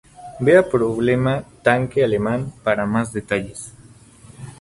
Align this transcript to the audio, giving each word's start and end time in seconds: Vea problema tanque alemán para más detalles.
Vea 0.45 0.63
problema 0.75 1.43
tanque 1.61 2.03
alemán 2.03 2.51
para 2.63 2.87
más 2.87 3.13
detalles. 3.13 3.71